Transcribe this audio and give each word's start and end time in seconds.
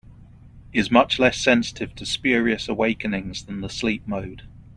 Is 0.73 0.89
much 0.89 1.19
less 1.19 1.37
sensitive 1.37 1.93
to 1.93 2.07
spurious 2.07 2.67
awakenings 2.67 3.45
than 3.45 3.61
the 3.61 3.69
sleep 3.69 4.07
mode. 4.07 4.47